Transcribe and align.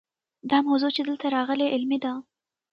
دا 0.49 0.57
موضوع 0.67 0.91
چې 0.95 1.01
دلته 1.07 1.25
راغلې 1.35 1.71
علمي 1.73 1.99
ده. 2.03 2.11